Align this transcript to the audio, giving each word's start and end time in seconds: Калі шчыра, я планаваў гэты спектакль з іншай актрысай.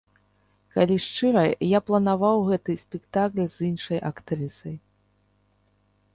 Калі 0.77 0.95
шчыра, 1.07 1.43
я 1.71 1.79
планаваў 1.89 2.37
гэты 2.49 2.71
спектакль 2.85 3.45
з 3.53 3.57
іншай 3.69 3.99
актрысай. 4.13 4.75